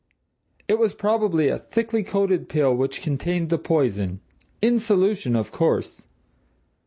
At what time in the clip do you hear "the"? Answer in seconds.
3.51-3.59